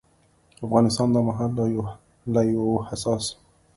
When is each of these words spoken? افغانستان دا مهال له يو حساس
افغانستان 0.65 1.07
دا 1.15 1.19
مهال 1.27 1.51
له 2.35 2.41
يو 2.55 2.65
حساس 2.87 3.23